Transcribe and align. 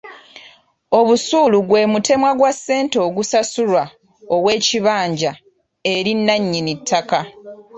Obusuulu 0.99 1.57
gwe 1.67 1.81
mutemwa 1.91 2.31
gwa 2.39 2.51
ssente 2.57 2.97
ogusasulwa 3.07 3.83
ow'ekibanja 4.35 5.31
eri 5.93 6.11
nannyini 6.15 6.73
ttaka. 6.79 7.21